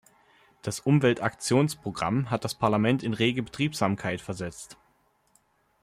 [0.63, 4.75] Das Umweltaktionsprogramm hat das Parlament in rege Betriebsamkeit versetzt.